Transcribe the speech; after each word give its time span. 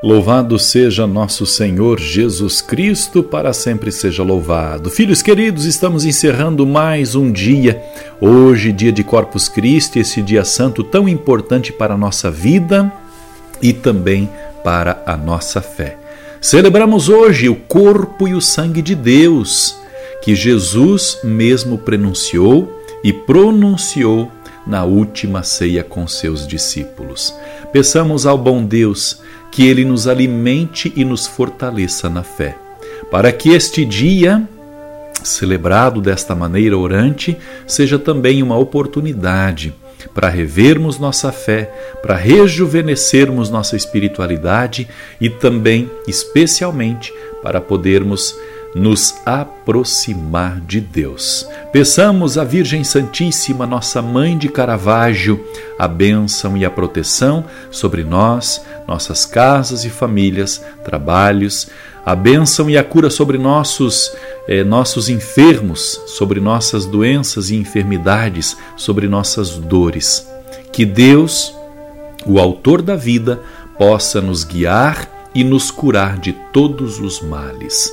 Louvado 0.00 0.60
seja 0.60 1.08
nosso 1.08 1.44
Senhor 1.44 1.98
Jesus 1.98 2.60
Cristo, 2.60 3.20
para 3.20 3.52
sempre 3.52 3.90
seja 3.90 4.22
louvado. 4.22 4.90
Filhos 4.90 5.22
queridos, 5.22 5.64
estamos 5.64 6.04
encerrando 6.04 6.64
mais 6.64 7.16
um 7.16 7.32
dia, 7.32 7.82
hoje, 8.20 8.70
dia 8.70 8.92
de 8.92 9.02
Corpus 9.02 9.48
Christi, 9.48 9.98
esse 9.98 10.22
dia 10.22 10.44
santo 10.44 10.84
tão 10.84 11.08
importante 11.08 11.72
para 11.72 11.94
a 11.94 11.98
nossa 11.98 12.30
vida 12.30 12.92
e 13.60 13.72
também 13.72 14.30
para 14.62 15.02
a 15.04 15.16
nossa 15.16 15.60
fé. 15.60 15.96
Celebramos 16.40 17.08
hoje 17.08 17.48
o 17.48 17.56
corpo 17.56 18.28
e 18.28 18.34
o 18.34 18.40
sangue 18.40 18.80
de 18.80 18.94
Deus, 18.94 19.76
que 20.22 20.32
Jesus 20.36 21.18
mesmo 21.24 21.76
prenunciou 21.76 22.72
e 23.02 23.12
pronunciou 23.12 24.30
na 24.68 24.84
última 24.84 25.42
ceia 25.42 25.82
com 25.82 26.06
seus 26.06 26.46
discípulos. 26.46 27.34
Peçamos 27.72 28.26
ao 28.26 28.36
bom 28.36 28.62
Deus 28.62 29.20
que 29.50 29.66
Ele 29.66 29.84
nos 29.84 30.06
alimente 30.06 30.92
e 30.94 31.04
nos 31.04 31.26
fortaleça 31.26 32.10
na 32.10 32.22
fé, 32.22 32.56
para 33.10 33.32
que 33.32 33.48
este 33.48 33.84
dia, 33.84 34.46
celebrado 35.24 36.00
desta 36.02 36.34
maneira 36.34 36.76
orante, 36.76 37.36
seja 37.66 37.98
também 37.98 38.42
uma 38.42 38.58
oportunidade 38.58 39.74
para 40.14 40.28
revermos 40.28 40.98
nossa 40.98 41.32
fé, 41.32 41.72
para 42.02 42.14
rejuvenescermos 42.14 43.50
nossa 43.50 43.74
espiritualidade 43.74 44.86
e 45.20 45.28
também, 45.28 45.90
especialmente, 46.06 47.12
para 47.42 47.60
podermos 47.60 48.36
nos 48.78 49.16
aproximar 49.26 50.60
de 50.60 50.80
Deus. 50.80 51.46
Peçamos 51.72 52.38
à 52.38 52.44
Virgem 52.44 52.84
Santíssima, 52.84 53.66
nossa 53.66 54.00
Mãe 54.00 54.38
de 54.38 54.48
Caravaggio, 54.48 55.44
a 55.78 55.88
bênção 55.88 56.56
e 56.56 56.64
a 56.64 56.70
proteção 56.70 57.44
sobre 57.70 58.04
nós, 58.04 58.64
nossas 58.86 59.26
casas 59.26 59.84
e 59.84 59.90
famílias, 59.90 60.64
trabalhos, 60.84 61.68
a 62.06 62.14
bênção 62.14 62.70
e 62.70 62.78
a 62.78 62.84
cura 62.84 63.10
sobre 63.10 63.36
nossos, 63.36 64.12
eh, 64.46 64.64
nossos 64.64 65.08
enfermos, 65.08 66.00
sobre 66.06 66.40
nossas 66.40 66.86
doenças 66.86 67.50
e 67.50 67.56
enfermidades, 67.56 68.56
sobre 68.76 69.08
nossas 69.08 69.50
dores. 69.50 70.26
Que 70.72 70.86
Deus, 70.86 71.54
o 72.24 72.38
Autor 72.38 72.80
da 72.80 72.96
vida, 72.96 73.42
possa 73.76 74.20
nos 74.20 74.44
guiar 74.44 75.30
e 75.34 75.44
nos 75.44 75.70
curar 75.70 76.18
de 76.18 76.32
todos 76.52 76.98
os 76.98 77.20
males. 77.20 77.92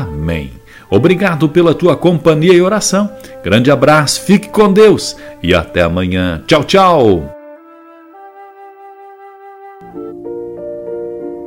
Amém. 0.00 0.52
Obrigado 0.90 1.48
pela 1.48 1.74
tua 1.74 1.96
companhia 1.96 2.54
e 2.54 2.62
oração. 2.62 3.10
Grande 3.44 3.70
abraço, 3.70 4.22
fique 4.22 4.48
com 4.48 4.72
Deus 4.72 5.16
e 5.42 5.54
até 5.54 5.82
amanhã. 5.82 6.42
Tchau, 6.46 6.64
tchau. 6.64 7.22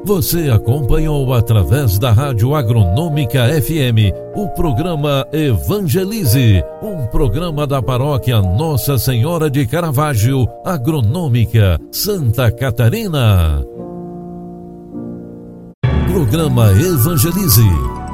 Você 0.04 0.52
acompanhou 0.52 1.34
através 1.34 1.98
da 1.98 2.12
Rádio 2.12 2.54
Agronômica 2.54 3.48
FM 3.60 4.14
o 4.36 4.48
programa 4.50 5.26
Evangelize, 5.34 6.64
um 6.84 7.08
programa 7.08 7.66
da 7.66 7.82
paróquia 7.82 8.40
Nossa 8.40 9.00
Senhora 9.00 9.50
de 9.50 9.66
Caravaggio, 9.66 10.48
Agronômica, 10.64 11.80
Santa 11.92 12.52
Catarina. 12.52 13.64
Programa 16.08 16.72
Evangelize 16.72 17.95